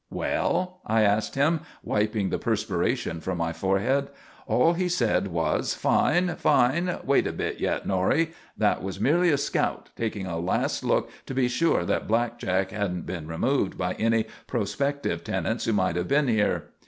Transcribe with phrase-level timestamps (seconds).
[0.09, 4.07] "Well?" I asked him, wiping the perspiration from my forehead.
[4.47, 6.37] All he said was "Fine!
[6.37, 6.97] Fine!
[7.05, 8.31] Wait a bit yet, Norrie!
[8.57, 13.05] That was merely a scout, taking a last look to be sure that blackjack hadn't
[13.05, 16.69] been removed by any prospective tenants who might have been here."